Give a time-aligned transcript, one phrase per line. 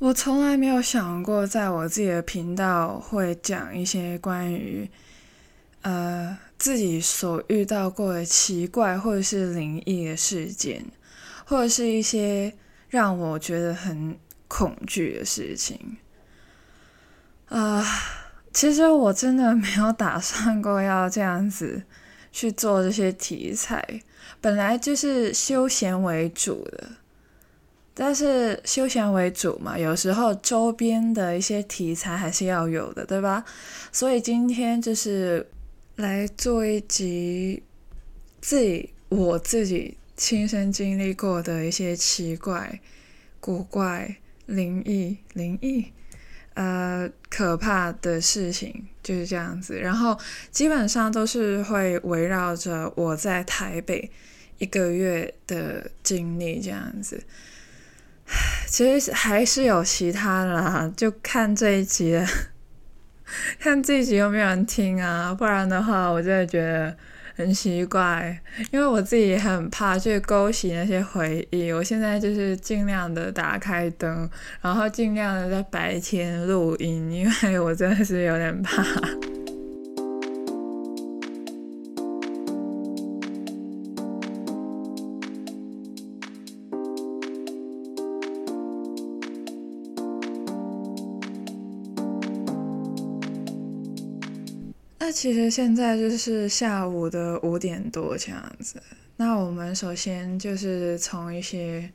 [0.00, 4.88] 我从来没有想过，在我自己的频道会讲一些关于
[5.82, 10.82] 呃自己所遇到过的奇怪或者是灵异的事件，
[11.44, 12.50] 或者是一些
[12.88, 14.18] 让我觉得很
[14.48, 15.98] 恐惧的事情。
[17.50, 17.84] 啊，
[18.54, 21.82] 其实我真的没有打算过要这样子
[22.32, 24.00] 去做这些题材，
[24.40, 26.88] 本来就是休闲为主的。
[28.02, 33.44] 但是休闲为主嘛，有时候周边的一些题材还是要有的，对吧？
[33.92, 35.46] 所以今天就是
[35.96, 37.62] 来做一集
[38.40, 42.80] 自己我自己亲身经历过的一些奇怪、
[43.38, 45.84] 古怪、灵异、灵异
[46.54, 49.78] 呃可怕的事情，就是这样子。
[49.78, 50.18] 然后
[50.50, 54.10] 基本上都是会围绕着我在台北
[54.56, 57.22] 一个月的经历这样子。
[58.66, 62.20] 其实还是有其他啦，就看这一集，
[63.58, 65.34] 看这一集有没有人听啊？
[65.34, 66.96] 不然的话，我真的觉得
[67.36, 71.72] 很奇怪，因为我自己也很怕去勾起那些回忆。
[71.72, 74.28] 我现在就是尽量的打开灯，
[74.60, 78.84] 然后尽量的在白天录音，因为我真的是有点怕。
[95.20, 98.82] 其实现在就是下午的五点多这样子。
[99.18, 101.92] 那我们首先就是从一些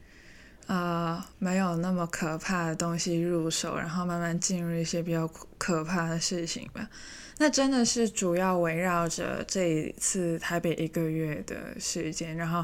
[0.68, 6.88] 呃没有那么可怕的东西入手，然后慢慢进入一些比较可怕的事情吧。
[7.40, 12.38] 那真的是主要围绕着这一次台北一个月的时间。
[12.38, 12.64] 然后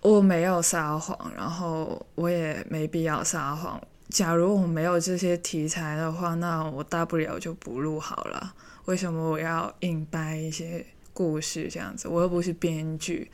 [0.00, 3.78] 我没有撒谎，然后我也没必要撒谎。
[4.08, 8.54] 假如我没有这些题材的话，那我大不了就不录好了。
[8.86, 12.06] 为什么我要硬掰一些故事这样子？
[12.06, 13.30] 我又不是编剧，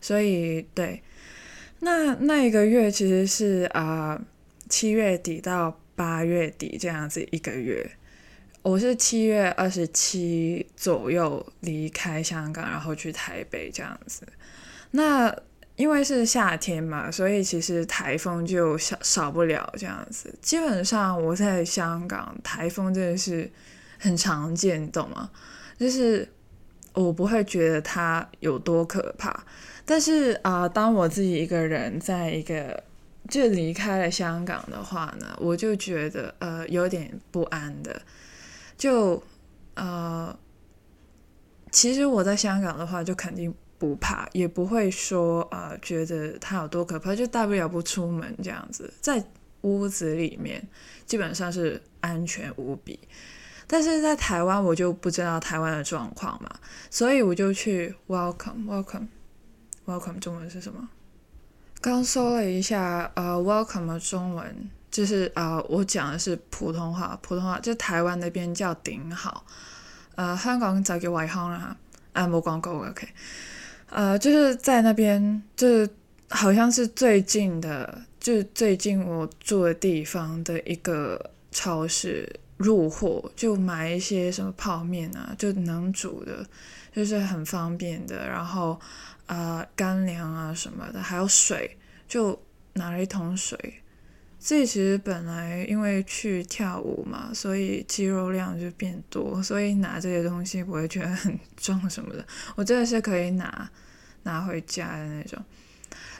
[0.00, 1.02] 所以对，
[1.80, 4.20] 那那一个月其实是啊
[4.68, 7.90] 七月底到八月底这样子一个月。
[8.62, 14.24] 我是七月二十七左右离开香港，然后去台北这样子。
[14.92, 15.34] 那
[15.74, 20.32] 因为是夏天嘛，所以其实台风就少少不了这样子。
[20.40, 23.50] 基本上我在香港台风真的是。
[23.98, 25.30] 很常见，你懂吗？
[25.78, 26.28] 就是
[26.94, 29.44] 我不会觉得它有多可怕，
[29.84, 32.82] 但是啊，当我自己一个人在一个
[33.28, 38.00] 就离开了香港的话呢，我就觉得呃有点不安的。
[38.78, 39.22] 就
[39.74, 40.38] 呃，
[41.70, 49.22] 其实我在香港的话，就肯定不怕，也不会说呃觉得它有多可怕，就大不了不出门这样子，在
[49.62, 50.66] 屋子里面
[51.04, 52.98] 基本上是安全无比。
[53.66, 56.48] 但是在台湾，我就不知道台湾的状况嘛，
[56.90, 59.08] 所以我就去 welcome welcome
[59.86, 60.88] welcome 中文是什么？
[61.80, 69.44] 刚搜了一下，呃，welcome 的中文就是啊，我讲的是普通话，普通话就台湾那边叫顶好，
[70.14, 71.76] 呃，香港就叫外行啦，
[72.12, 73.08] 啊，冇广告 OK，
[73.90, 75.90] 呃，就是在那边，就是
[76.28, 82.40] 好像是最近的，就最近我住的地方的一个超市。
[82.56, 86.46] 入货就买一些什么泡面啊，就能煮的，
[86.92, 88.26] 就是很方便的。
[88.26, 88.80] 然后
[89.26, 91.76] 啊，干粮啊什么的，还有水，
[92.08, 92.40] 就
[92.74, 93.58] 拿了一桶水。
[94.38, 102.24] 自己其实本来因为去跳舞嘛，所以肌肉量就变多，所以拿这些东西不会觉得很重什么的。
[102.54, 103.70] 我真的是可以拿
[104.22, 105.42] 拿回家的那种。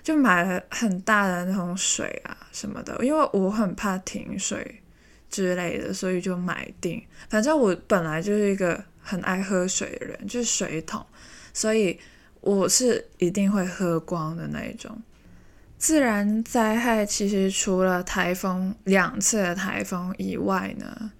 [0.02, 4.82] 就买了很大的那种水啊什么的，因为我很怕停水。
[5.28, 7.02] 之类的，所以就买定。
[7.28, 11.04] 反正我本来就是一个很爱喝水的人，就是水桶，
[11.52, 11.98] 所以
[12.40, 15.02] 我是一定会喝光的那一种。
[15.78, 21.12] 自然灾害其实除了台风两次的台风以外呢，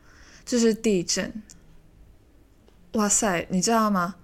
[0.44, 1.42] 就是地震。
[2.92, 4.14] 哇塞，你知道吗？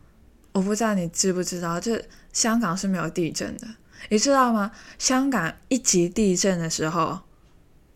[0.53, 2.01] 我不知道你知不知道，就
[2.33, 3.67] 香港是没有地震的，
[4.09, 4.73] 你知道吗？
[4.99, 7.21] 香港一级地震的时候。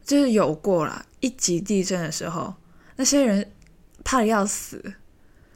[0.07, 2.55] 就是有过了一级地震的时候，
[2.95, 3.53] 那些人
[4.05, 4.95] 怕的要死，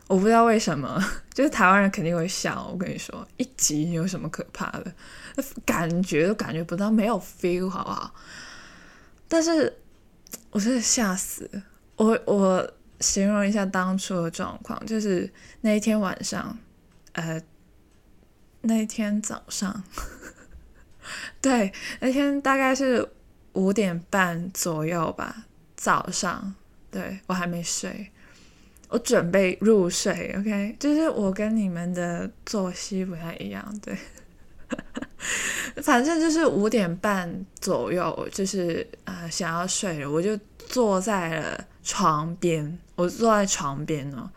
[0.09, 1.01] 我不知道为什么，
[1.33, 2.69] 就是台湾人肯定会笑。
[2.69, 4.93] 我跟你说，一级有什么可怕的？
[5.65, 8.13] 感觉都感觉不到，没有 feel，好不好？
[9.29, 9.79] 但是
[10.51, 11.49] 我真的吓死。
[11.95, 16.59] 我我形容一下当初的状况，就是那一天晚上，
[17.13, 17.41] 呃，
[18.63, 19.85] 那一天早上，
[21.41, 23.09] 对，那天大概是。
[23.53, 25.45] 五点半左右吧，
[25.77, 26.55] 早上，
[26.91, 28.11] 对我还没睡，
[28.89, 30.35] 我准备入睡。
[30.39, 33.97] OK，就是我跟你们的作息不太一样，对。
[35.83, 40.39] 反正就是五点半左右，就是啊想要睡了，我就
[40.69, 44.31] 坐在了床边，我坐在床边哦。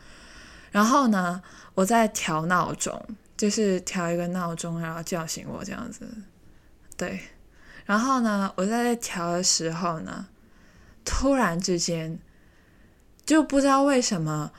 [0.71, 1.39] 然后呢，
[1.75, 2.99] 我在调闹钟，
[3.37, 6.07] 就是调一个闹钟，然后叫醒我这样子。
[6.97, 7.19] 对，
[7.85, 10.27] 然后呢，我在调的时候呢，
[11.03, 12.19] 突然之间
[13.25, 14.51] 就不知道为什么，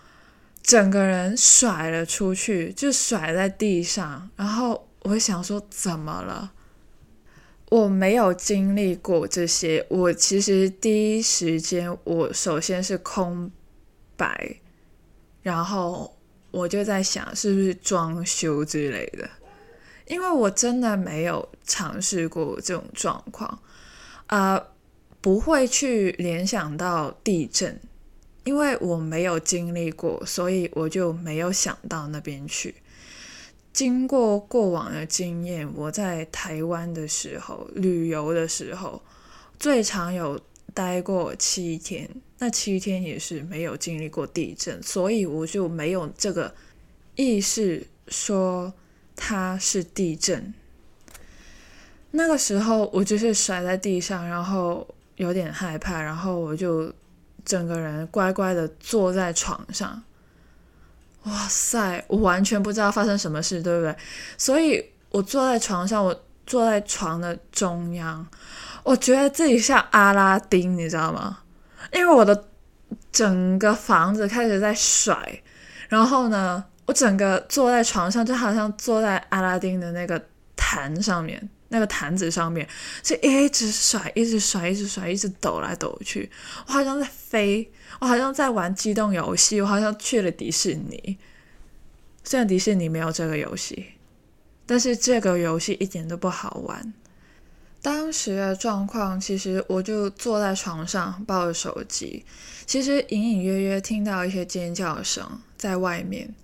[0.63, 4.89] 整个人甩了出去，就甩在地上，然后。
[5.07, 6.53] 我想说，怎么了？
[7.69, 9.85] 我没有经历过这些。
[9.91, 13.53] 我其实第一时间，我首先是空
[14.17, 14.63] 白，
[15.43, 16.17] 然后
[16.51, 19.29] 我就在想，是不是装修之类的？
[20.07, 23.59] 因为我真的没有尝试过这种状况，
[24.27, 24.63] 啊，
[25.21, 27.81] 不会去联想到地震，
[28.45, 32.75] 因为我没有经历过，所以我就没有想到那边去。
[33.73, 39.03] 经过过往的经验，我在台湾的时候旅游的时候，
[39.59, 40.41] 最长有
[40.73, 42.09] 待过七天，
[42.39, 46.55] 那七天也是没有经历过地震，所以我就没有这个
[47.17, 48.73] 意识说
[49.17, 50.53] 它是地震。
[52.13, 56.93] 那个时候我就是甩在地上，然后有点害怕，然后我就
[57.45, 60.03] 整个人乖乖的坐在床上。
[61.25, 62.05] 哇塞！
[62.07, 63.97] 我完全不知道发生什么事，对不对？
[64.37, 68.27] 所以我坐在床上，我坐在床的中央，
[68.83, 71.39] 我觉得自己像阿拉丁，你知道吗？
[71.93, 72.45] 因为我的
[73.11, 75.43] 整个房子开始在甩，
[75.89, 80.23] 然后呢，我整个坐在床上就好像坐在阿拉丁的那个
[80.57, 82.69] 坛上面，那个坛子上面，
[83.03, 86.31] 就一直甩，一直甩，一直甩，一直抖来抖去，
[86.67, 87.71] 我好像在飞。
[88.01, 91.17] 我好像在玩机动游戏，我好像去了迪士尼。
[92.25, 93.87] 虽然迪士尼没有这个游戏，
[94.67, 96.93] 但是这个游戏一点都不好玩。
[97.81, 102.25] 当时的状况，其实我就坐在床上抱着手机，
[102.67, 106.35] 其实隐隐约约听到一些尖叫声在外面。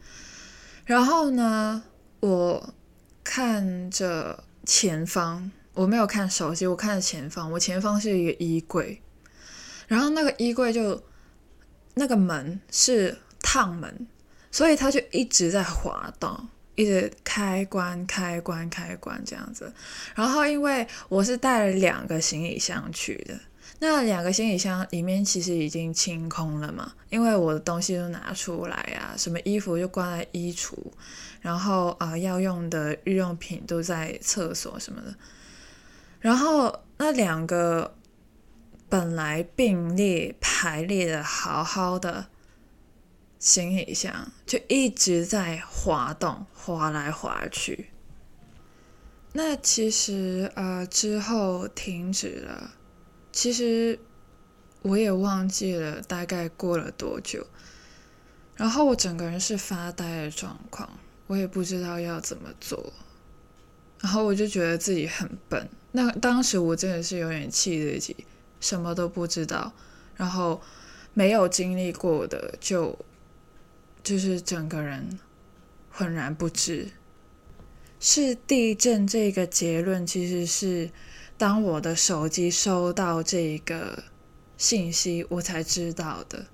[0.91, 1.85] 然后呢，
[2.19, 2.75] 我
[3.23, 9.01] 看着前方，我没有看手机，我看着前方，我前方是一个衣柜，
[9.87, 11.01] 然后那个衣柜就。
[11.95, 14.07] 那个门是烫门，
[14.51, 19.71] 所以它就一直在滑动，一直开关开关开关这样子。
[20.15, 23.39] 然后因为我是带了两个行李箱去的，
[23.81, 30.75] 那两个行李箱里面其实已经清空了嘛，因为我的东西都拿出来啊，什么衣服就挂在衣橱，
[31.41, 35.13] 然后啊要用的日用品都在厕所什么的。
[36.21, 37.97] 然后那两个。
[38.93, 42.27] 本来并列排列的好好的
[43.39, 47.91] 行李箱，就一直在滑动，滑来滑去。
[49.33, 52.73] 那其实呃之后停止了，
[53.33, 53.99] 其实
[54.83, 57.47] 我也忘记了大概过了多久。
[58.57, 60.89] 然后我整个人是发呆的状况，
[61.27, 62.93] 我也不知道要怎么做。
[64.01, 65.69] 然后我就觉得自己很笨。
[65.93, 68.17] 那当时我真的是有点气自己。
[68.61, 69.73] 什么都不知道，
[70.17, 70.61] 然后
[71.15, 72.99] 没有经历过的，就
[74.03, 75.19] 就是整个人
[75.91, 76.91] 浑然不知。
[77.99, 80.91] 是地震这个结论，其实是
[81.41, 84.05] 当我的手机收到这个
[84.59, 86.45] 信息，我才知道的。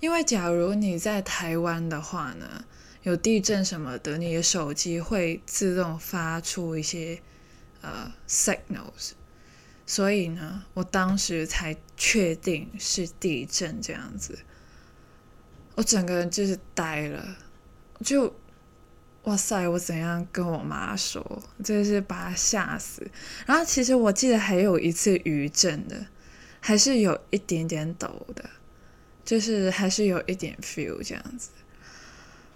[0.00, 2.64] 因为假如你在台湾的话呢，
[3.02, 7.20] 有地震什么的，你的手机会自动发出一些
[7.82, 9.10] 呃 signals。
[9.84, 14.38] 所以呢，我当时才确定是地震这样子，
[15.74, 17.36] 我整个人就是呆了，
[18.02, 18.34] 就
[19.24, 23.08] 哇塞，我怎样跟我妈说，真的是把她吓死。
[23.46, 26.06] 然后其实我记得还有一次余震的，
[26.60, 28.48] 还是有一点点抖的，
[29.24, 31.50] 就是还是有一点 feel 这样子。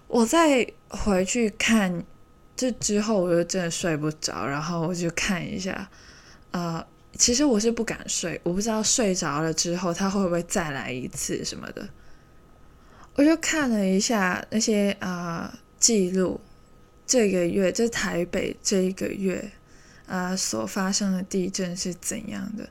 [0.07, 2.03] 我再回去看，
[2.55, 5.89] 这之后我就真的睡不着，然后我就看一下，
[6.51, 6.85] 呃。
[7.17, 11.87] 其实我是不敢睡，我不知道睡着了之后他会不会再来一次什么的。
[13.13, 16.41] 我就看了一下那些啊记录，
[17.05, 19.51] 这个月这台北这一个月
[20.07, 22.67] 啊所发生的地震是怎样的。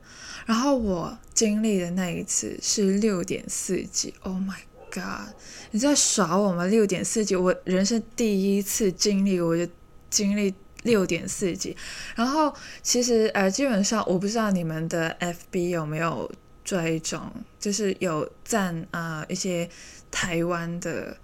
[0.46, 4.58] 然后我经历的那一次是六点四级，Oh my
[4.90, 5.34] god！
[5.70, 6.66] 你在耍我吗？
[6.66, 9.66] 六点四级，我人生第一次经历，我就
[10.10, 11.76] 经历六点四级。
[12.14, 16.30] 然后其实呃，基本上我不知道你们的 FB 有没有
[16.62, 19.68] 追踪，就是有赞啊一些
[20.10, 21.16] 台湾的。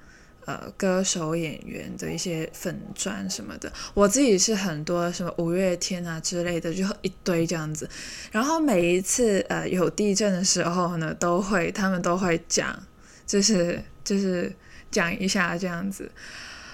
[0.51, 7.89] 呃，歌手、演员的一些粉钻什么的，我自己是很多什么五月天啊之类的，就一堆这样子。
[8.33, 12.77] 然后每一次呃有地震的时候呢，都会他们都会讲，
[13.25, 14.53] 就是就是
[14.91, 16.11] 讲一下这样子。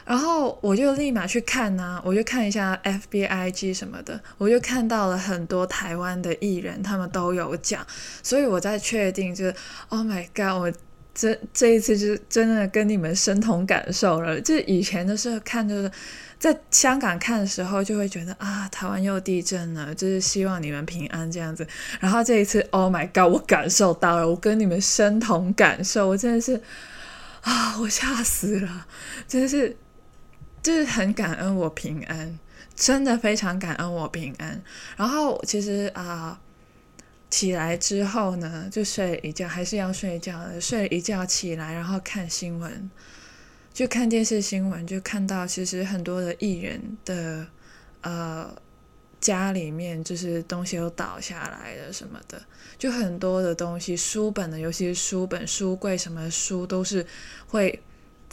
[0.07, 7.87] 然后我就立马去看呢，我就看一下 FBIG 什么的，我就看到了很多台湾的艺人，他们都有讲，
[8.23, 9.55] 所以我在确定就是
[9.91, 10.73] ，Oh my God，我。
[11.19, 14.39] 这这一次是真的跟你们深同感受了。
[14.39, 15.91] 就以前的是看，就是
[16.39, 21.67] 在香港看的时候，就会觉得啊，台湾又地震了，就是希望你们平安这样子。
[22.01, 26.61] 然后这一次，Oh my God，我感受到了，我跟你们深同感受，我真的是
[27.41, 28.87] 啊，我吓死了，
[29.27, 29.75] 真的是，
[30.63, 32.39] 就是很感恩我平安，
[32.75, 34.63] 真的非常感恩我平安。
[34.99, 36.39] 然后其实啊。
[37.37, 40.59] 起来之后呢，就睡一觉，还是要睡觉的。
[40.59, 42.91] 睡一觉起来，然后看新闻，
[43.75, 47.47] 就看电视新闻，就看到其实很多的艺人的
[48.01, 48.51] 呃
[49.21, 52.41] 家里面就是东西都倒下来了什么的，
[52.79, 57.05] 就很多的东西，书本的，尤其是书本、书柜什么书都是
[57.47, 57.79] 会。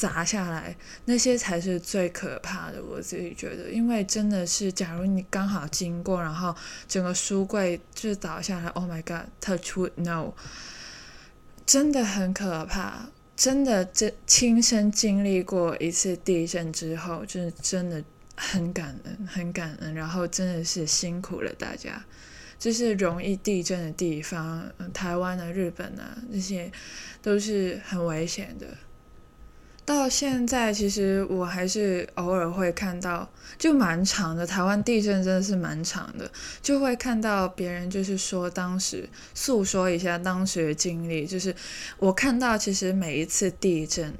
[0.04, 2.84] 砸下来，那些才是最可怕的。
[2.84, 6.54] 我自己觉得，因为真的是，假如你刚好经过，然后
[6.90, 10.34] 整个书柜就倒下来，Oh my God，Touch wood no，
[11.66, 13.08] 真的很可怕。
[13.38, 18.04] 真的，这亲身经历过一次地震之后，就是真的
[18.36, 19.94] 很感恩，很感恩。
[19.94, 22.04] 然后真的是辛苦了大家，
[22.60, 26.70] 就是容易地震的地方，台湾啊、日本啊，这些
[27.22, 28.68] 都是很危险的。
[29.86, 34.48] 到现在，其实我还是偶尔会看到，就蛮长的。
[34.48, 41.28] 台湾地震真的是蛮长的，就会看到别人就是说当时诉说一下当时的经历。
[41.28, 41.54] 就是
[42.00, 44.16] 我看到，其实每一次地震，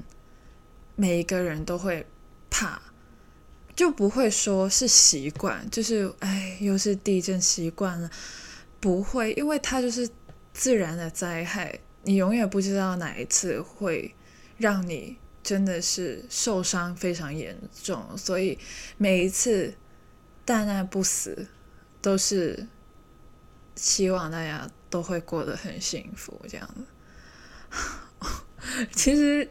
[0.98, 2.06] 每一个人都会
[2.50, 2.82] 怕，
[3.74, 8.10] 就不会说是习惯，就是哎，又是地震习惯了，
[8.82, 10.10] 不会，因为它就是
[10.54, 14.14] 自然的灾害，你永远不知道哪一次会
[14.58, 15.16] 让你。
[15.44, 18.58] 真的是受伤非常严重，所以
[18.98, 19.74] 每一次
[20.46, 21.48] 大难不死，
[22.02, 22.66] 都是
[23.76, 26.86] 希望大家都会过得很幸福这样子。
[28.96, 29.50] 其实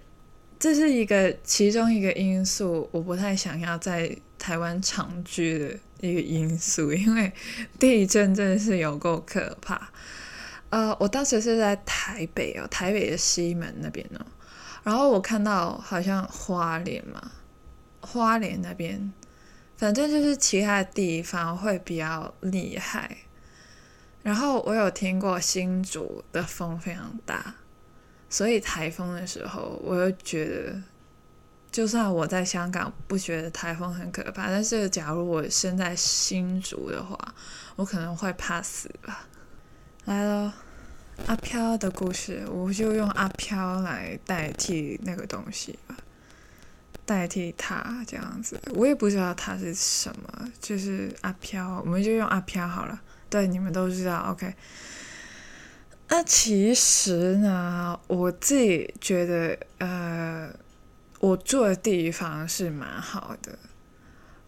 [0.58, 7.30] 这是一个其中一个因素，我不太想要在台湾长居的一个因素，因为
[7.78, 9.90] 地震真的是有够可怕。
[10.70, 14.24] 呃，我当时是在台北哦，台北的西门那边呢。
[14.82, 17.30] 然后我看到好像花莲嘛，
[18.00, 19.12] 花莲那边，
[19.76, 23.16] 反正就是其他地方会比较厉害。
[24.22, 27.54] 然后我有听过新竹的风非常大，
[28.28, 30.82] 所以台风的时候，我又觉得，
[31.70, 37.16] 就算我在香港不觉得台风很可怕，但是假如我身在新竹的话，
[37.76, 39.26] 我可能会怕死吧。
[40.04, 40.52] 来喽。
[41.26, 45.96] 阿飘的故事，我就用阿飘来代替那个东西吧，
[47.06, 48.60] 代替他这样子。
[48.74, 53.00] 我也不知道他是什么，就是阿飘，我们就用阿飘好了。
[53.30, 54.54] 对，你们都知道，OK。
[56.08, 60.50] 那其实呢，我自己觉得，呃，
[61.20, 63.58] 我住的地方是蛮好的。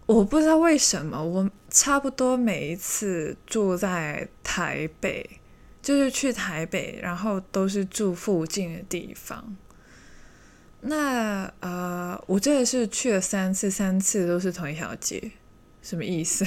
[0.06, 5.40] 我不知道为什么，我差不多每一次住在台北。
[5.84, 9.54] 就是去台北，然后都是住附近的地方。
[10.80, 15.32] 那呃，我这个是去了三次，三次都是同一条街，
[15.82, 16.42] 什么意思？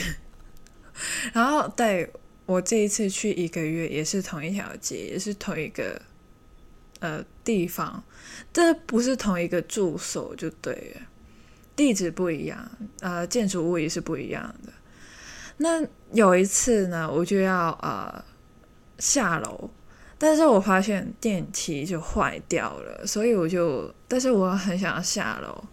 [1.33, 2.11] 然后对
[2.47, 6.01] 我这一次去一个月也是同一条街，也是同一个
[6.99, 8.03] 呃地方，
[8.51, 11.01] 这不是同一个住所就对了，
[11.75, 14.73] 地址不一样，呃，建筑物也是不一样的。
[15.57, 18.25] 那有一次呢，我就要呃。
[18.99, 19.69] 下楼，
[20.17, 25.63] 但是我发现电梯就坏掉了，所以我就，但是我很想要下楼，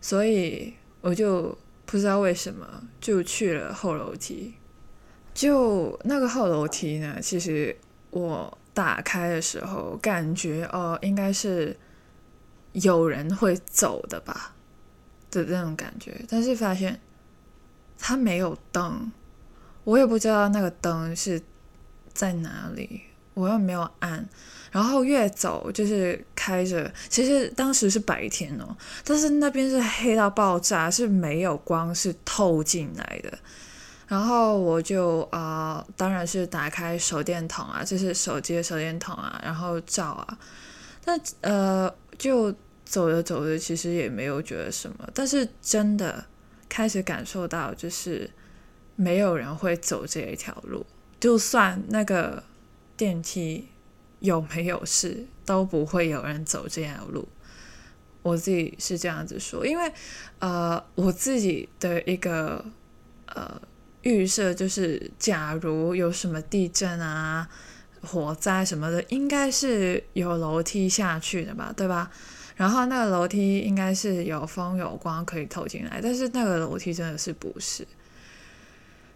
[0.00, 1.56] 所以我就
[1.86, 2.66] 不知道为什么
[3.00, 4.54] 就去了后楼梯。
[5.32, 7.74] 就那个后楼梯呢，其实
[8.10, 11.74] 我打开的时候感觉哦，应该是
[12.72, 14.54] 有人会走的吧
[15.30, 17.00] 的那种感觉，但是发现
[17.98, 19.10] 它没有灯，
[19.84, 21.40] 我也不知道那个灯是。
[22.12, 23.02] 在哪里？
[23.34, 24.28] 我又没有按，
[24.70, 33.38] 然后越走就是开着，其实当时是白天哦，但是那边是黑到爆炸，是没有光是透进来的。
[34.06, 40.38] 然后我就啊，当然是打开手电筒啊，就是手机的手电筒啊，然后照啊。
[41.02, 42.52] 但呃，就
[42.84, 45.08] 走着走着，其实也没有觉得什么。
[45.14, 46.22] 但是真的
[46.68, 48.28] 开始感受到，就是
[48.94, 50.84] 没有人会走这一条路，
[51.22, 52.42] 就算那个
[52.96, 53.68] 电梯
[54.18, 57.28] 有没有事，都不会有人走这条路。
[58.22, 59.92] 我自己是这样子说，因为
[60.40, 62.64] 呃，我自己的一个
[63.26, 63.62] 呃。
[64.04, 67.48] 预设就是，假如有什么地震啊、
[68.00, 72.10] 火灾什么的，应该是有楼梯下去的吧，对吧？
[72.56, 77.86] 然后那个楼梯应该是有风有光可以透进来，但是那个楼梯真的是不是。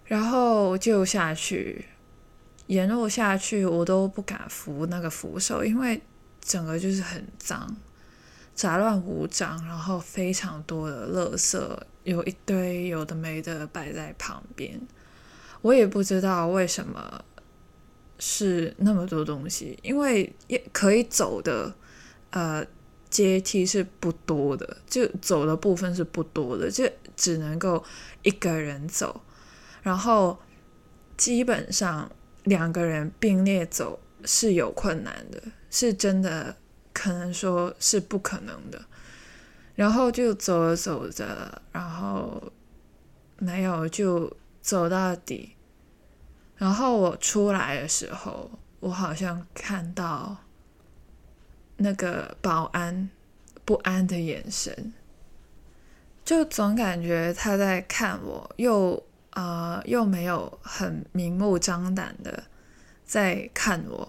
[0.05, 1.85] 然后就下去，
[2.67, 6.01] 沿路下去，我都不敢扶那个扶手，因为
[6.41, 7.77] 整个就是很脏。
[8.55, 14.81] 杂乱无章，然后非常多的垃圾，有一堆有的没的摆在旁边。
[15.61, 17.23] 我也不知道为什么
[18.19, 21.75] 是那么多东西，因为也可以走的
[22.31, 22.65] 呃
[23.11, 27.85] 阶梯是不多的，就走的部分是不多的，就只能够
[28.23, 29.21] 一个人走，
[29.83, 30.39] 然后
[31.19, 32.11] 基本上
[32.47, 36.57] 两个人并列走是有困难的，是真的。
[36.99, 38.83] 可能说是不可能的，
[39.75, 42.43] 然后就走着走着，然后
[43.37, 45.57] 没有就走到底，
[46.57, 48.51] 然后我出来的时候，
[48.81, 50.39] 我好像看到
[51.77, 53.11] 那个保安
[53.67, 54.95] 不安的眼神，
[56.25, 59.06] 就总感觉他在看我，又
[59.37, 62.43] 呃又没有很明目张胆的
[63.07, 64.09] 在看我。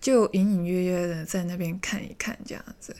[0.00, 2.92] 就隐隐约约的在那边看一看这样子，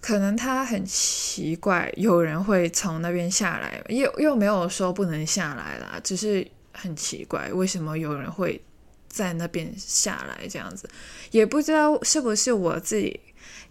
[0.00, 8.60] 可能他很奇怪，有人会从那边下来，又又没有说不能下来啦，只是很奇怪，为什么有人会
[9.06, 10.90] 在那边下来这样子，
[11.30, 13.20] 也不知道是不是我自己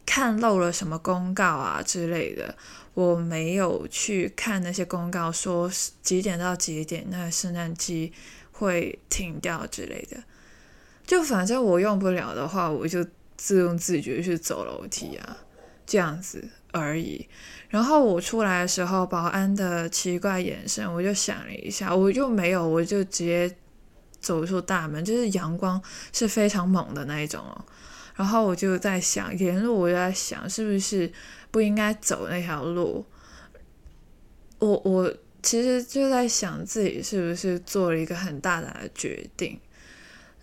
[0.06, 2.56] 看漏了什么公告啊之类的，
[3.00, 8.12] 我没有去看那些公告，说几点到几点那个圣诞机
[8.52, 10.18] 会停掉之类的。
[11.08, 13.06] 就反正我用不了的话，我就
[13.38, 15.38] 自动自觉去走楼梯啊，
[15.86, 17.28] 这样子而已。
[17.70, 23.56] 然后我出来的时候，保安的奇怪眼神，我就想了一下，我就没有，我就直接
[24.20, 25.06] 走出大门。
[25.06, 25.82] 就是阳光
[26.12, 27.66] 是非常猛的那一种哦。
[28.16, 31.10] 然后我就在想，沿路我就在想，是不是
[31.52, 33.06] 不应该走那条路？
[34.60, 39.60] 我我其实就在想，自己是不是做了一个很大胆的决定。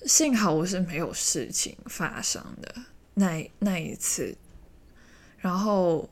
[0.07, 2.75] 幸好我是没有事情发生的
[3.15, 4.37] 那那一次，
[5.39, 6.09] 然后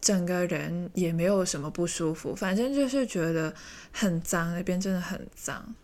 [0.00, 3.54] 整个人也没有什么不舒服，反正就是觉得
[3.92, 5.74] 很脏，那边真的很脏，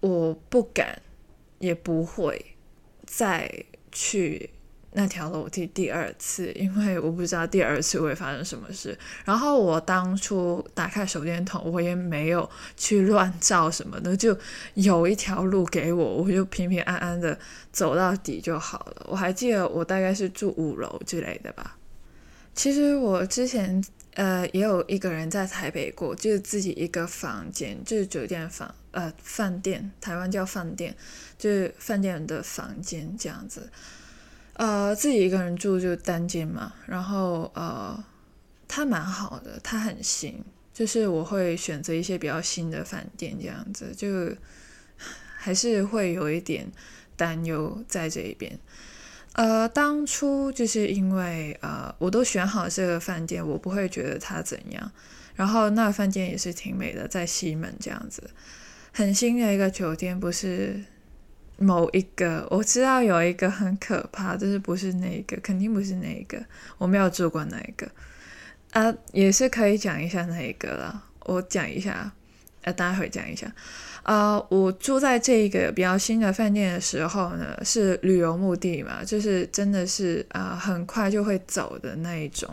[0.00, 1.00] 我不敢，
[1.58, 2.56] 也不会
[3.06, 4.50] 再去。
[4.92, 8.98] 那条楼梯第二次，因为我不知道第二次会发生什么事。
[9.24, 14.36] 然后我当初打开手电筒，我也没有去乱照什么的，就
[14.74, 17.38] 有一条路给我，我就平平安安的
[17.70, 19.06] 走到底就好了。
[19.08, 21.76] 我还记得我大概是住五楼之类的吧。
[22.52, 23.82] 其实我之前
[24.14, 30.96] 呃也有一个人在台北过，就是自己一个房间，就是酒店房呃饭店，台湾叫饭店，
[31.38, 33.70] 就是饭店的房间这样子。
[34.60, 38.04] 呃，自己一个人住就单间嘛，然后呃，
[38.68, 40.44] 他蛮好的，他很新，
[40.74, 44.36] 就是我会选择一些比较新的饭店这样子，就
[45.34, 46.70] 还是会有一点
[47.16, 48.60] 担忧在这一边。
[49.32, 54.92] 呃，当初就是因为呃，我都选好这个饭店，我不会觉得它怎样，
[55.36, 58.28] 然后那饭店也是挺美的，在西门这样子，
[58.92, 60.84] 很新的一个酒店，不是。
[61.62, 66.42] 某一个我知道有一个很可怕，就是不是那一个，肯定不是那一个，
[66.78, 67.86] 我没有住过那一个
[68.70, 71.04] 啊，也是可以讲一下那一个了。
[71.26, 72.10] 我讲一下，
[72.62, 73.46] 呃，待会讲一下。
[74.04, 82.48] 啊，我住在这个比较新的饭店的时候呢，是旅游目的嘛，就是真的是啊，很快就会走的那一种，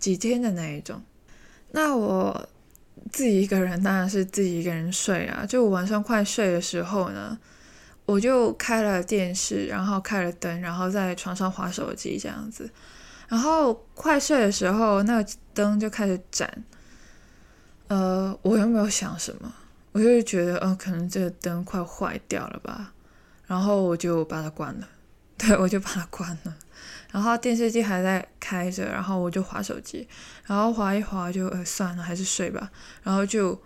[0.00, 1.00] 几天的那一种。
[1.70, 2.48] 那我
[3.12, 7.38] 自己一个人当然是自己一个人睡啊，就晚上快睡的时候呢。
[8.06, 12.70] 我就开了电视，然后开了灯，然后在床上划手机这样子。
[13.28, 16.64] 然后快睡的时候，那个灯就开始闪。
[17.88, 19.52] 呃，我又没有想什么，
[19.92, 22.92] 我就觉得，呃，可能这个灯快坏掉了吧。
[23.46, 24.88] 然后我就把它关了，
[25.38, 26.56] 对我就把它关了。
[27.10, 30.06] 然后电视机还在开着，然后我就划手机，
[30.44, 32.70] 然后划一划就呃算了，还是睡吧，
[33.02, 33.60] 然后就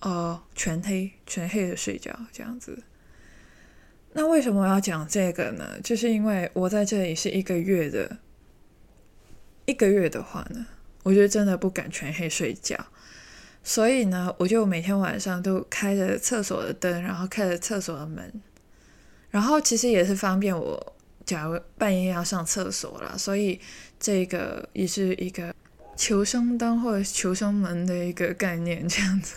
[0.00, 2.82] 呃全黑全黑的睡觉这样子。
[4.18, 5.78] 那为什么我要讲这个呢？
[5.84, 8.18] 就是因为我在这里是一个月的，
[9.64, 10.66] 一个月的话呢，
[11.04, 12.76] 我就真的不敢全黑睡觉，
[13.62, 18.42] 所以呢，我就每天晚上都开着厕所的灯，然后开着厕所的门，
[19.30, 23.60] 然后其实也是方便我，假如半夜要上厕所了，所以
[24.00, 25.54] 这个也是一个
[25.94, 29.36] 求生灯或者求生门的一个概念，这样子。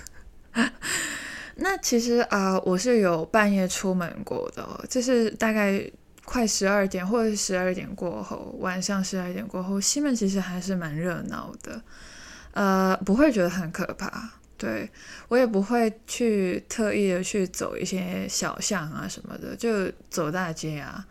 [1.55, 5.83] 那其实啊，我是有半夜出门过的，就是大概
[6.23, 11.81] 快十二点或者是十二点过后，晚上十二点过后，西门其实还是蛮热闹的，
[12.53, 14.29] 呃，不会觉得很可怕。
[14.57, 14.89] 对
[15.27, 21.05] 我也不会去特意的去走一些小巷啊什么的，就走大街啊，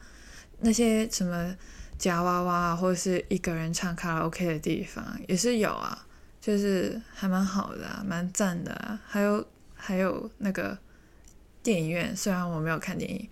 [0.60, 1.54] 那些什么
[1.98, 6.06] 夹娃娃啊，或者是一个人唱卡拉 OK 的地方也是有啊，
[6.40, 9.46] 就是还蛮好的，蛮赞的，还有。
[9.80, 10.78] 还有那个
[11.62, 13.28] 电影院，虽然我没有看电影，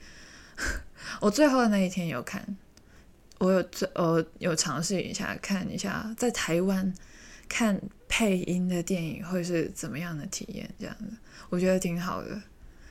[1.21, 2.57] 我最后的那一天有看，
[3.39, 6.93] 我有这我有尝试一下看一下在台湾
[7.49, 11.05] 看配音的电影会是怎么样的体验，这样子
[11.51, 12.41] 我觉得挺好的。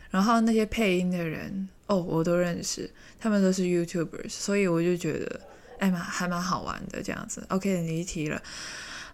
[0.09, 2.89] 然后那些配音的人哦，我都认识，
[3.19, 5.41] 他们都是 YouTubers，所以我就觉得
[5.79, 7.45] 哎蛮还蛮好玩的这样子。
[7.49, 8.41] OK，离题了。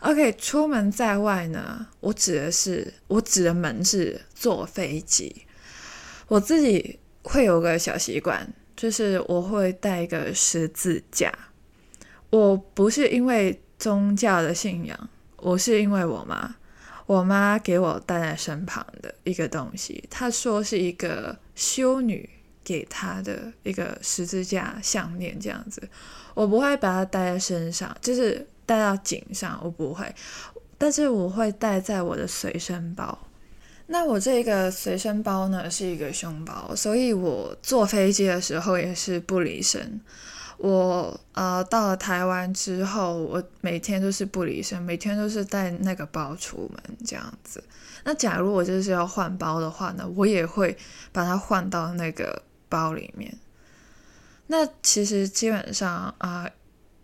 [0.04, 5.46] OK，出门在外呢，我指的是我指的门是坐飞机。
[6.28, 11.32] 我自己会有个小习惯，就是我会带一个十字架。
[12.30, 16.54] 我不是因为宗教的信仰，我是因为我妈，
[17.06, 20.04] 我妈给我带在身旁的一个东西。
[20.10, 22.30] 她说是一个修女
[22.62, 25.82] 给她的一个十字架项链，这样子。
[26.34, 28.46] 我不会把它带在身上，就是。
[28.65, 30.13] 带到颈上我不会，
[30.78, 33.17] 但是我会带在我的随身包。
[33.88, 39.99] 那我这个随身包呢是一个胸包，所以我坐飞机的时候也是不离身。
[40.58, 47.62] 我呃到了台湾之后，我每天都是不离身，每天都是带那个包出门这样子。
[48.06, 50.76] 那假如我就是要换包的话呢，我也会
[51.12, 53.38] 把它换到那个包里面。
[54.47, 56.49] 那其实基本上啊。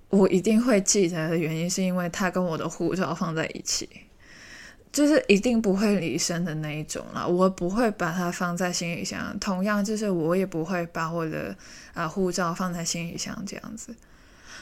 [0.09, 3.87] 我一定会记得的原因，是因为他跟我的护照放在一起，
[4.91, 7.27] 就是一定不会离身的那一种啦。
[7.27, 11.55] 我不会把它放在行李箱，同样就是我也不会把我的
[11.93, 13.95] 啊护照放在行李箱这样子。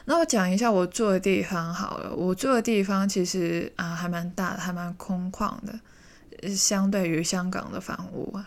[0.03, 8.45] 那我讲一下我住的地方好了，我住的地方其实啊还蛮大的，还蛮空旷的，相对于香港的房屋啊。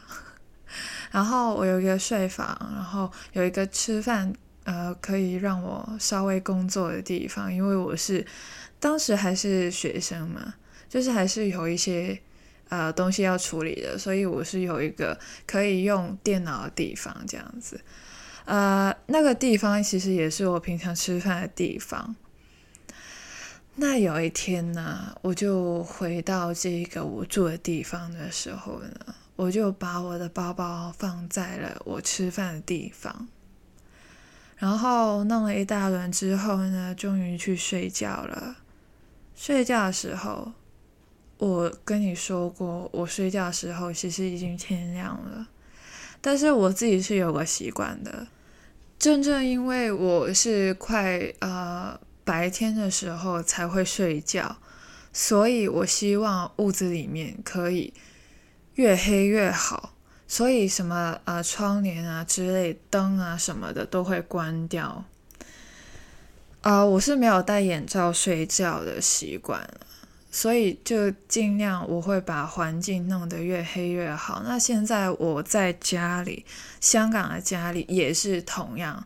[1.11, 4.35] 然后我有一个睡房，然后有一个吃饭。
[4.71, 8.25] 呃，可以让我稍微工作的地方，因为我是
[8.79, 10.55] 当时还是学生嘛，
[10.89, 12.17] 就是还是有一些
[12.69, 17.81] 呃东西要处理的，所以我是有一个可以用电脑的地方这样子。
[18.45, 22.15] 呃，那个地方其实也是我平常吃饭的地方。
[23.75, 33.27] 那有一天呢，我就回到这个我住的地方的时候呢，我就把我的包包放在了我吃饭的地方。
[34.61, 38.59] 然后弄了一大轮之后呢，终于去睡觉了。
[39.35, 40.53] 睡觉的时候，
[41.39, 45.49] 我跟你说过，我睡觉的时候其实已经天亮了。
[46.21, 48.27] 但是我自己是有个习惯的，
[48.99, 54.59] 正正因为我是快呃白天的时候才会睡觉，
[55.11, 57.95] 所以我希望屋子里面可以
[58.75, 59.95] 越黑越好。
[60.33, 65.05] 所以什么呃窗帘啊之类灯啊什么的都会关掉。
[66.61, 69.69] 啊，我是没有戴眼罩睡觉的习惯，
[70.31, 74.41] 所以就尽量我会把环境弄得越黑越好。
[74.47, 76.47] 那现在我在家里，
[76.81, 79.05] 香港的家里也是同样。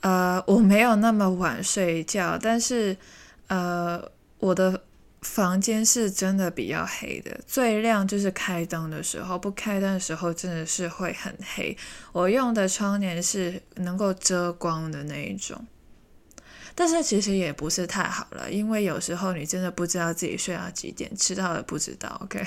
[0.00, 2.96] 呃，我没有那么晚睡觉，但是
[3.46, 4.02] 呃
[4.40, 4.82] 我的。
[5.22, 11.76] 房间是真的比较黑的，最亮就是开灯的时候，不开灯的时候真的是会很黑。
[12.10, 15.64] 我用的窗帘是能够遮光的那一种，
[16.74, 22.18] 但是其实也不是太好了，因为有时候你真的不知道自己睡到几点，迟到了不知道。
[22.24, 22.44] OK，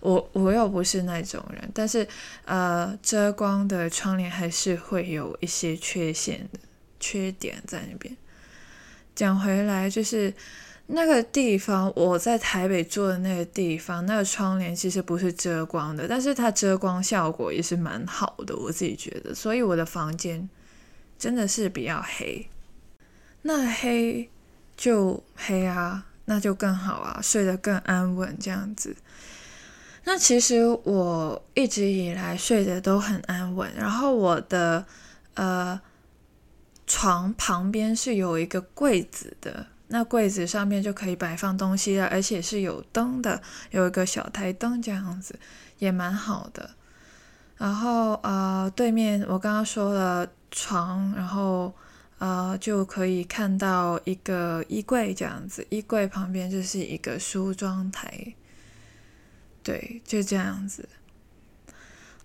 [0.00, 2.06] 我我又不是那种人，但是
[2.44, 6.60] 呃，遮光的窗帘还是会有一些缺陷的
[7.00, 8.16] 缺点在那边。
[9.16, 10.32] 讲回来就是。
[10.92, 19.34] 那个地方，我在台北住的那个地方，那个窗帘其实不是遮光的，但是它遮光效果也是蛮好的，我自己觉得。
[19.34, 20.48] 所以我的房间
[21.18, 22.48] 真的是比较黑。
[23.42, 24.28] 那黑
[24.76, 28.96] 就黑啊，那就更好啊，睡得更安稳这样子。
[30.04, 34.84] 那其实我一直以来睡得都很安稳，然后我的
[35.34, 35.80] 呃
[36.86, 45.38] 床旁边是有一个柜子的，那柜子上面就可以摆放东西了，而且是有灯的，有一个小台灯这样子，
[45.78, 46.70] 也蛮好的。
[47.56, 51.74] 然后呃，对面我刚刚说了床，然后
[52.18, 58.34] 呃就可以看到一个衣柜这样子，衣柜旁边就是一个梳妆台，
[59.62, 60.88] 对，就这样子。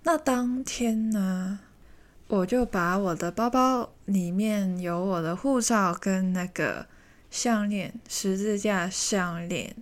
[0.04, 1.60] 那当天呢，
[2.28, 6.86] 我就把我的包包里面有我的护照跟那个
[7.36, 9.76] 项链，十字架项链，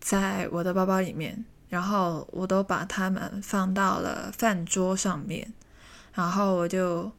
[0.00, 1.44] 在我的包包里面。
[1.68, 5.54] 然后我都把它们放到了饭桌上面，
[6.12, 7.10] 然后我就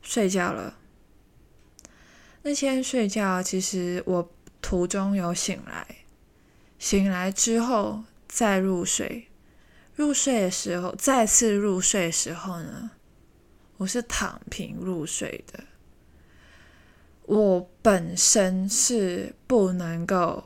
[0.00, 0.78] 睡觉了。
[2.42, 4.30] 那天睡觉，其实我
[4.62, 5.86] 途中有醒来，
[6.78, 9.26] 醒来之后再入睡。
[9.94, 12.92] 入睡的时候，再次入睡的时候呢，
[13.76, 15.64] 我是躺平入睡的。
[17.30, 20.42] 我本身是不能够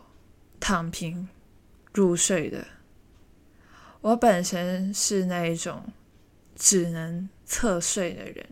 [0.60, 1.26] 躺平
[1.94, 2.62] 入睡的。
[4.02, 5.82] 我本身是那一种
[6.54, 8.46] 只能侧睡的人，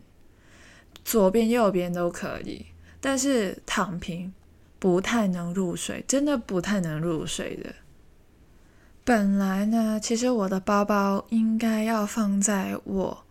[1.05, 2.65] 左边右边都可以，
[2.99, 4.33] 但是躺平
[4.79, 7.75] 不太能入睡，真的不太能入睡的。
[9.03, 13.25] 本来呢，其实我的包包应该要放在我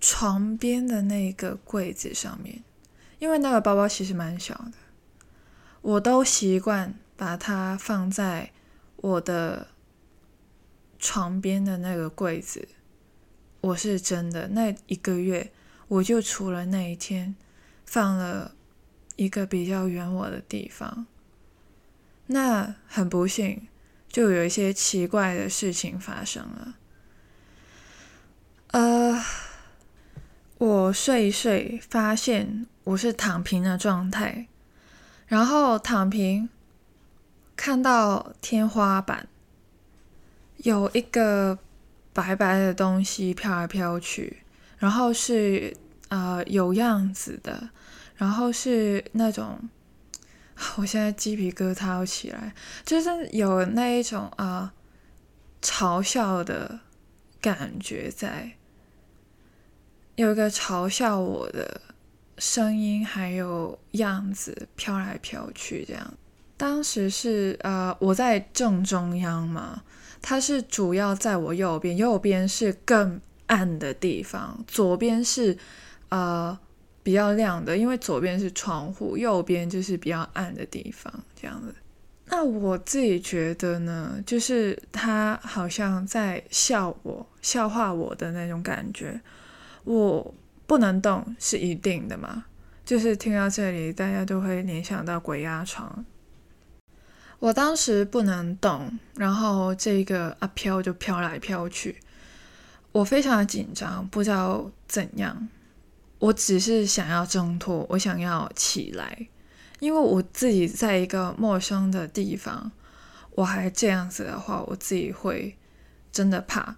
[0.00, 2.64] 床边的那个柜子上面，
[3.18, 4.72] 因为那个包包其实蛮小的，
[5.82, 8.52] 我都习惯把它放在
[8.96, 9.68] 我的。
[10.98, 12.66] 床边的那个柜子，
[13.60, 15.52] 我是真的那一个月，
[15.88, 17.36] 我就除了那一天
[17.84, 18.54] 放了
[19.14, 21.06] 一个比较远我的地方。
[22.28, 23.68] 那很不幸，
[24.08, 26.74] 就有一些奇怪的事情发生了。
[28.68, 29.22] 呃，
[30.58, 34.46] 我睡一睡，发现我是躺平的状态，
[35.26, 36.48] 然后躺平，
[37.54, 39.28] 看到天花板。
[40.58, 41.58] 有一个
[42.14, 44.38] 白白的东西飘来飘去，
[44.78, 45.76] 然后是
[46.08, 47.68] 呃有样子的，
[48.16, 49.68] 然后是那种，
[50.76, 52.54] 我现在鸡皮疙瘩要起来，
[52.86, 54.72] 就是有那一种啊
[55.60, 56.80] 嘲笑的
[57.42, 58.52] 感觉在，
[60.16, 61.80] 有一个嘲笑我的
[62.36, 66.14] 声音还有样子飘来飘去这样。
[66.56, 69.82] 当时是呃我在正中央嘛。
[70.22, 75.56] 它是主要在我右边，右边是更暗的地方，左边是
[76.08, 76.58] 呃
[77.04, 81.72] 比较亮的，因为左边是窗户，右边就是比较暗的地方，这样子。
[82.24, 89.20] 那我自己觉得呢，就是他好像在笑我、笑话我的那种感觉。
[89.86, 90.34] 我
[90.66, 92.44] 不能动是一定的嘛，
[92.84, 96.04] 就是听到这里，大家都会联想到鬼压床。
[97.38, 102.00] 我当时不能动，然后这个啊飘就飘来飘去，
[102.90, 105.48] 我非常的紧张，不知道怎样。
[106.18, 109.28] 我只是想要挣脱，我想要起来，
[109.78, 112.72] 因为我自己在一个陌生的地方，
[113.36, 115.56] 我还这样子的话，我自己会
[116.10, 116.74] 真的怕。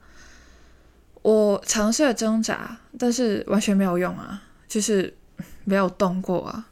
[1.30, 5.14] 我尝试了挣扎，但是完全没有用啊，就是
[5.64, 6.68] 没有动过啊。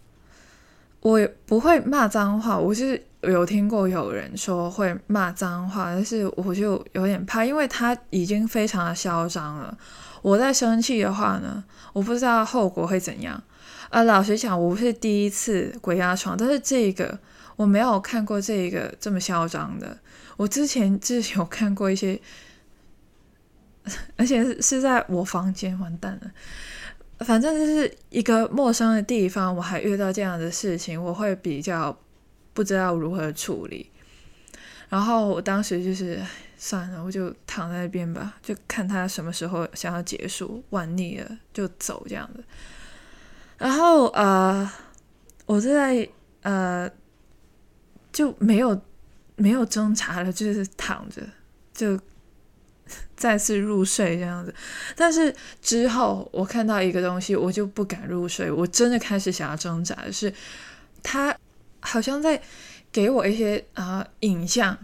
[1.01, 3.03] 我也不会骂脏话，我是。
[3.23, 9.77] 有听过有人说会骂脏话，但是我就有点怕，因为他已经非常的嚣张了。
[10.23, 13.43] 我在生气的话呢，我不知道后果会怎样。
[13.91, 17.19] 呃，老实讲，我不是第一次鬼压床，但是这个
[17.57, 19.99] 我没有看过这个这么嚣张的。
[20.37, 22.21] 我之前之前有看过一些，
[24.17, 26.31] 而且是在我房间，完蛋了。
[27.25, 31.97] 反正就是一个陌生的地方，我还遇到这样的事情，我会比较。
[32.57, 33.91] 不知道如何处理，
[34.89, 36.19] 然后我当时就是
[36.57, 42.43] 算了，我就躺在那边吧，就看他什么时候想要结束，玩腻了就走这样子。
[43.59, 44.67] 然后呃，
[45.45, 46.09] 我就在
[46.41, 46.91] 呃
[48.11, 48.81] 就没有
[49.35, 51.21] 没有挣扎了，就是躺着
[51.75, 52.01] 就
[53.17, 54.55] 再次入睡这样子。
[54.95, 60.33] 但是之后我看到一个东西，我就不敢入睡，我真的开始想要挣扎是
[61.03, 61.37] 他。
[61.83, 62.43] 好像在
[62.91, 64.77] 给我一些啊影像，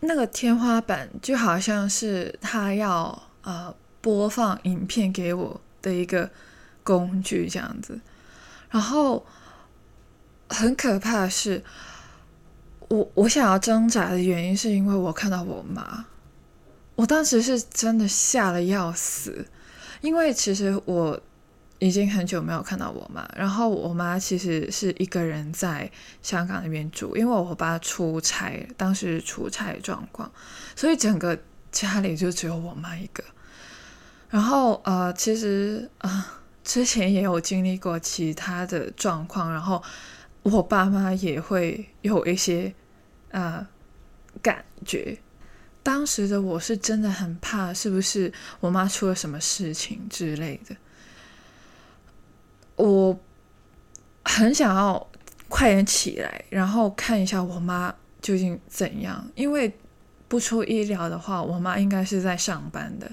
[0.00, 6.30] 那个天花板就好像是他要呃播放影片给我的一个
[6.82, 8.00] 工具这样子。
[8.70, 9.26] 然后
[10.48, 11.62] 很可怕的是，
[12.88, 16.06] 我我想要挣扎的原因是因为我看到我妈，
[16.98, 19.46] 我当时是真的吓得要死，
[20.00, 21.20] 因为其实我。
[21.80, 25.88] 已经很久没有看到我妈，然后我妈其实是一个人在
[26.20, 30.28] 香港那边住，因为我爸出差，当时出差状况，
[30.74, 31.38] 所以整个
[31.70, 33.22] 家里就只有我妈一个。
[34.28, 39.80] 然后呃，其实啊，之前也有经历过其他的状况，然后
[40.42, 42.74] 我爸妈也会有一些
[43.30, 43.64] 呃
[44.42, 45.16] 感觉。
[45.88, 50.76] 当时的我是真的很怕，是不是我妈出了什么事情之类的。
[52.76, 53.18] 我
[54.22, 55.10] 很想要
[55.48, 59.26] 快点起来，然后看一下我妈究竟怎样。
[59.34, 59.74] 因为
[60.28, 63.10] 不出意料的话，我妈应该是在上班的，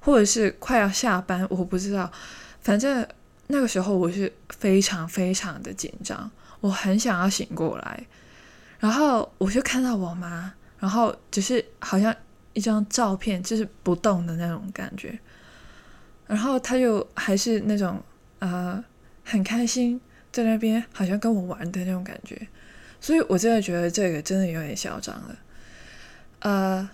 [0.00, 2.12] 或者是快要下班，我不知道。
[2.60, 3.08] 反正
[3.46, 8.06] 那个时候我是非常非常的紧张，我很想要醒过来。
[8.78, 10.52] 然后我就看到我妈，
[10.84, 12.14] 然后只是好像
[12.52, 15.18] 一张照片，就是不动的那种感觉。
[16.26, 17.98] 然后他就还是那种。
[18.40, 18.84] 呃，
[19.24, 19.98] 很开心
[20.30, 22.46] 在那边，好像跟我玩的那种感觉，
[23.00, 25.38] 所以我真的觉得这个真的有点嚣张了。
[26.40, 26.90] 呃，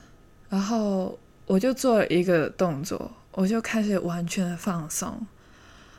[0.49, 5.27] 然后我就做了一个动作，我就开始完全的放松，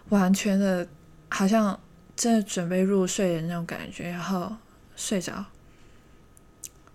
[0.07, 0.87] 完全的，
[1.27, 1.77] 好像
[2.15, 4.55] 真的准备入睡的那种感觉，然后
[4.95, 5.43] 睡着。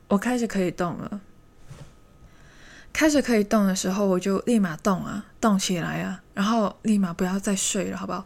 [0.09, 1.21] 我开始可以动了，
[2.92, 6.23] 开始可以动的时候，我就立马动啊，动起来啊。
[6.33, 8.25] 然后立马不要再睡了，好不好？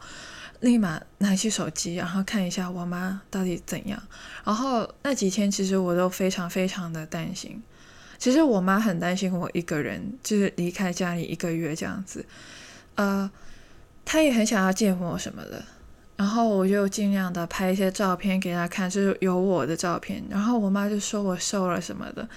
[0.60, 4.02] 立马拿起手机，然后看一下我妈到底怎样。
[4.44, 7.62] 然后那几天其实我都非常非常的担心。
[8.18, 12.26] 其实我妈很担心我一个人，就是离开家里一个月这样子。
[12.96, 13.30] 呃，
[14.04, 15.64] 她也很想要见我什么的。
[16.20, 20.22] 然后我就尽量的拍一些照片给她看，就是有我的照片。
[20.28, 22.28] 然后我妈就说我瘦了什么的。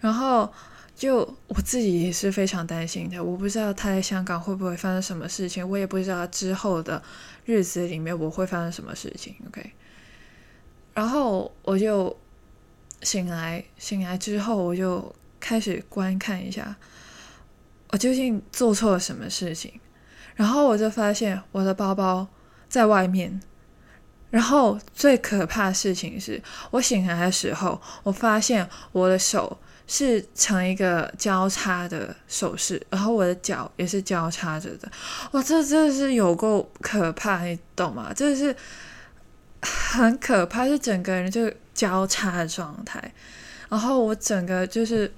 [0.00, 0.52] 然后。
[1.00, 7.02] 就我自己也是非常担心的，我不知道他在香港会不会发生什么事情，我也不知道之后的
[7.46, 9.34] 日子里面我会发生什么事情。
[9.48, 9.72] OK，
[10.92, 12.14] 然后我就
[13.00, 16.76] 醒来，醒来之后我就开始观看一下，
[17.92, 19.72] 我究竟做错了什么事情。
[20.34, 22.28] 然后我就发现我的包包
[22.70, 23.38] 在外面，
[24.30, 29.58] 然后最可怕的事情是我醒来的时候，我发现我的手。
[29.92, 34.88] 是成一个交叉的手势，然后我的脚也是交叉着的，
[35.32, 38.12] 哇，这真的是有够可怕，你懂吗？
[38.14, 38.54] 这是
[39.62, 43.12] 很可怕，是整个人就交叉的状态，
[43.68, 45.12] 然后我整个就是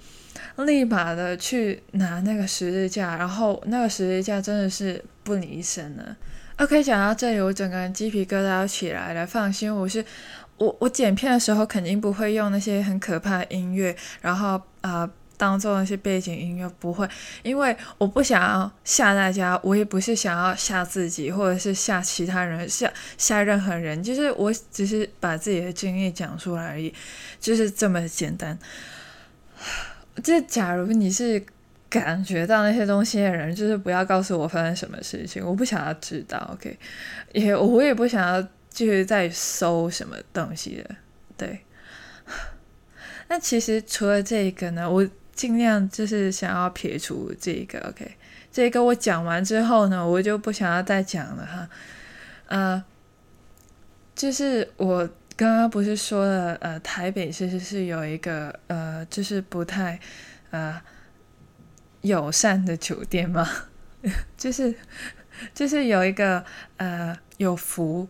[0.56, 6.16] 立马的去拿那个十字架，然后那个十字架真的是不离身了。
[6.62, 10.04] OK，讲到这里，我整个人鸡皮疙瘩要起来了，放心，我是。
[10.58, 17.08] 我我剪片的时候肯定不会用那些很可怕的音乐，然后啊当做那些背景音乐不会，
[17.42, 26.94] 因为我不想要吓大家，我也不是想要吓自己或者是吓其他人，吓吓任何人，就是我只是把自己的经历讲出来而已，
[27.40, 28.56] 就是这么简单。
[30.22, 31.44] 就假如你是
[32.00, 36.78] 感觉到那些东西的人，就是不要告诉我发生什么事情，我不想要知道，OK？
[37.32, 38.48] 也我也不想要。
[38.74, 40.96] 继续再搜什么东西了，
[41.36, 41.60] 对。
[43.28, 48.12] 那其实除了这个呢，我尽量就是想要撇除这个，OK。
[48.50, 51.68] 这个我讲完之后呢，我就不想要再讲了哈。
[52.46, 52.82] 呃，
[54.16, 60.00] 就是我刚刚不是说了，呃，台北其实是有一个呃，就是不太
[60.50, 60.80] 呃
[62.02, 63.48] 友善的酒店吗？
[64.36, 64.74] 就是
[65.54, 66.44] 就是有一个
[66.76, 68.08] 呃有福。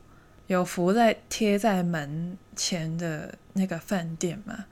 [0.49, 4.67] 有符在贴在门前的那个饭店嘛？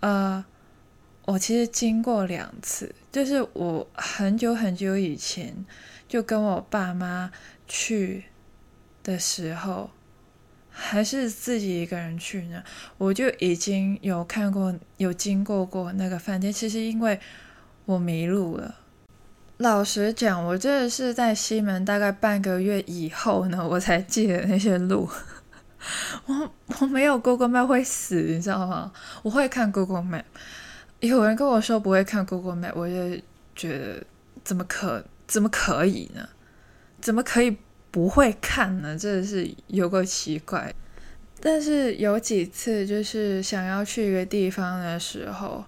[0.00, 0.42] 呃，
[1.26, 5.62] 我其实经过两次，就是我很久很久以前
[6.08, 7.30] 就跟我爸妈
[7.68, 8.24] 去
[9.02, 9.90] 的时候，
[10.70, 12.62] 还是自己一个人去呢，
[12.96, 16.50] 我就已经有看过、有经过过那个饭店。
[16.50, 17.20] 其实因为
[17.86, 18.76] 我迷路了。
[19.58, 25.08] 老实讲，我真的是在西门大概半个月以后呢，我才记得那些路。
[26.26, 28.90] 我我没有 Google Map 会死，你知道吗？
[29.22, 30.24] 我会看 Google Map。
[31.00, 33.22] 有人跟我说不会看 Google Map，我就
[33.54, 34.02] 觉得
[34.42, 36.28] 怎么可怎么可以呢？
[37.00, 37.56] 怎么可以
[37.90, 38.98] 不会看呢？
[38.98, 40.74] 真的是有个奇怪。
[41.40, 45.64] 但是有几次就是想要去一个地方的时候。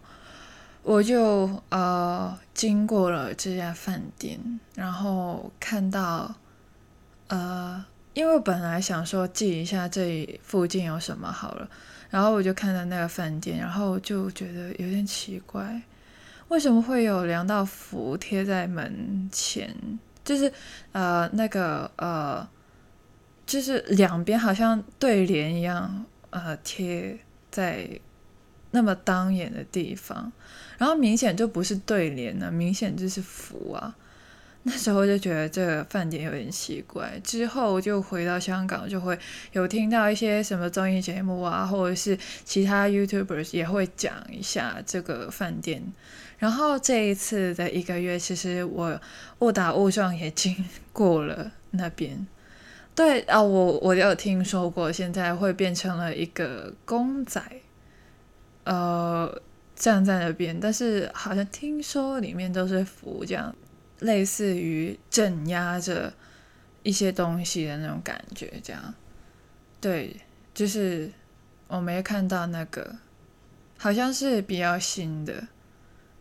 [0.86, 4.38] 我就呃经过了这家饭店，
[4.76, 6.32] 然后看到
[7.26, 7.84] 呃
[8.14, 11.68] 因为我本来想说记一下这里附近有什么好了，
[12.08, 15.82] 然后我就看到那个饭店，然后就觉得有点奇怪，
[16.46, 19.74] 为什么会有两道符贴在门前？
[20.24, 20.52] 就是
[20.92, 22.48] 呃那个呃，
[23.44, 27.18] 就是两边好像对联一样，呃贴
[27.50, 27.88] 在
[28.76, 30.30] 那么当眼的地方，
[30.76, 33.96] 然后明显就不是对联呢，明显就是符啊。
[34.64, 39.18] 那时候就觉得这个饭店有点奇怪，之后就回到香港，就会
[39.52, 45.82] 有听到一些什么综艺节目啊，或者是其他 YouTubers 也会讲一下这个饭店。
[46.36, 49.00] 然后这一次的一个月，其实我
[49.38, 50.54] 误打误撞也经
[50.92, 52.26] 过了那边。
[52.94, 57.40] 对啊，我我有听说过，现在会变成了一个公仔，
[58.66, 59.42] 呃，
[59.74, 63.56] 站在那边，但是好像听说里面都是符这样。
[64.00, 66.12] 类似于镇压着
[66.82, 68.94] 一些东西的那种感觉，这样，
[69.80, 70.14] 对，
[70.52, 71.10] 就是
[71.66, 72.94] 我没看到那个，
[73.78, 75.48] 好像是比较新的，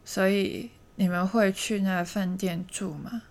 [0.06, 3.24] 所以你们会去那饭店住吗？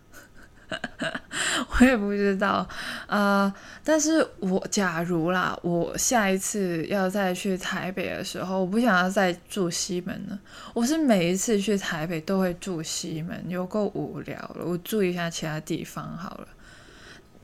[1.81, 2.67] 我也不知道，
[3.07, 3.53] 呃，
[3.83, 10.39] 但是我假如啦，我下一次要再去台北的时候，我不想要再住西门了。
[10.73, 14.65] 我是每一次去台北都会住西门，有够无聊了。
[14.65, 16.49] 我住一下其他地方好了。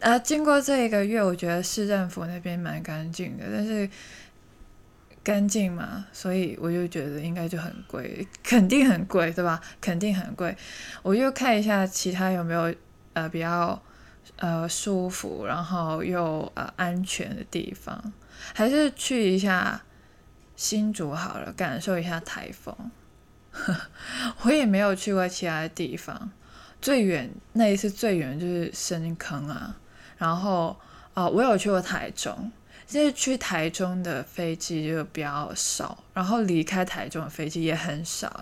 [0.01, 3.89] 啊，经过这一个月，我觉得市政府那边蛮干净的，但是
[5.23, 9.61] 干净嘛，所以我就觉得应该就很贵，肯定很贵，对吧？
[9.81, 10.57] 肯定很贵。
[11.03, 12.73] 我就看一下其他有没有。
[13.13, 13.83] 呃，比较
[14.37, 18.13] 呃舒服，然后又呃安全的地方，
[18.55, 19.83] 还是去一下
[20.55, 22.75] 新竹好了，感受一下台风。
[24.43, 26.31] 我也没有去过其他的地方，
[26.81, 29.77] 最远那一次最远就是深坑啊。
[30.17, 30.79] 然后
[31.15, 32.53] 啊，我有去过台中，
[32.87, 38.41] 就是去台中的飞机就比较少，然后离开台中的飞机也很少。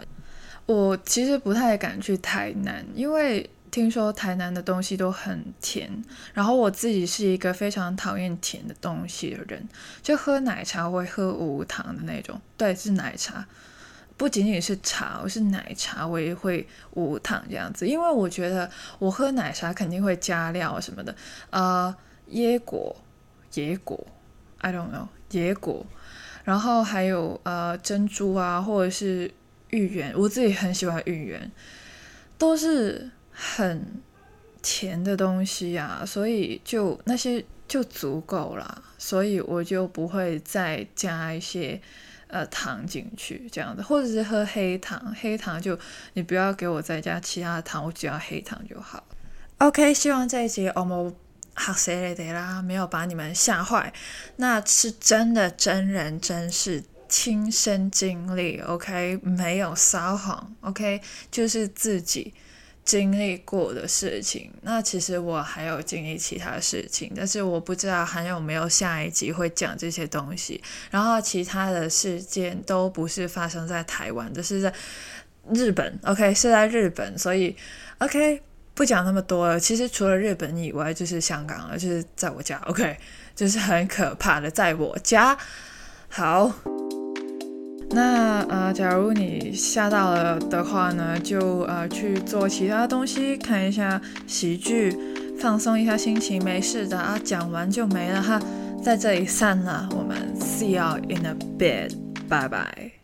[0.66, 3.48] 我其实不太敢去台南，因为。
[3.70, 6.02] 听说台南的东西都很甜，
[6.34, 9.68] 然后我自己是一个非常讨厌甜的东西的人，
[10.02, 13.46] 就喝奶茶会喝无糖的那种，对，是奶茶，
[14.16, 21.14] 不仅仅是茶，我是奶茶我也会无糖这样子，因为我觉得我喝奶茶肯定会加料什么的，
[21.50, 21.94] 呃，
[22.32, 22.96] 椰果、
[23.54, 24.06] 野果
[24.58, 25.86] ，I don't know，野果，
[26.44, 29.32] 然后还有呃珍珠啊，或者是
[29.70, 31.50] 芋圆，我自己很喜欢芋圆，
[32.36, 33.10] 都是。
[33.40, 34.02] 很
[34.60, 41.80] 甜的东西呀，所以就那些就足够了，所以我就不会再加一些
[42.26, 45.78] 呃糖进去这样子，或者是喝黑糖，黑糖就
[46.14, 49.04] 你不要给我再加其他的糖，我只要黑糖就好。
[49.58, 51.14] OK，希望这一集我们
[51.54, 53.92] 好犀利啦，没有把你们吓坏，
[54.36, 62.34] 那是真的真人真事亲身经历，OK，没有撒谎，OK，就是自己。
[62.88, 70.58] 经历过的事情，那其实我还有经历其他事情，但是我不知道还有没有下一集会讲这些东西。
[70.90, 74.72] 然后其他的事件都不是发生在台湾的，是在
[75.52, 75.98] 日本。
[76.04, 77.54] OK，是在日本，所以
[77.98, 78.40] OK
[78.72, 79.60] 不讲那么多了。
[79.60, 82.56] 其实除了日本以外，就是香港了，就是在我家。
[82.64, 82.96] OK，
[83.36, 85.36] 就是很可怕的，在我家。
[86.08, 86.77] 好。
[87.90, 94.96] 那呃，假如你吓到了的话呢，就呃去做其他东西，看一下喜剧，
[95.40, 97.18] 放松一下心情，没事的啊。
[97.24, 98.40] 讲完就没了哈，
[98.82, 101.92] 在这里散了，我们 see you in a bit，
[102.28, 102.97] 拜拜。